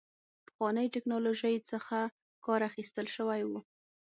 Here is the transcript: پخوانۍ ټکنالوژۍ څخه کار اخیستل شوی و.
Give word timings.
پخوانۍ 0.45 0.87
ټکنالوژۍ 0.95 1.55
څخه 1.71 1.97
کار 2.45 2.61
اخیستل 2.69 3.05
شوی 3.15 3.41
و. 3.45 3.51